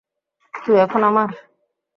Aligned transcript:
তুই 0.53 0.75
এখন 0.77 1.01
আমার! 1.03 1.29